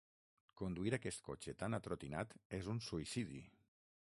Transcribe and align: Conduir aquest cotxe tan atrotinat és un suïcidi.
Conduir 0.61 0.93
aquest 0.97 1.21
cotxe 1.27 1.55
tan 1.59 1.79
atrotinat 1.79 2.33
és 2.61 2.71
un 2.75 2.81
suïcidi. 2.87 3.43